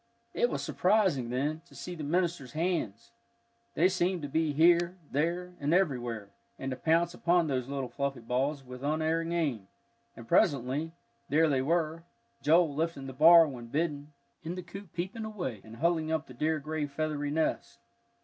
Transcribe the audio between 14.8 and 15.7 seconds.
"peeping" away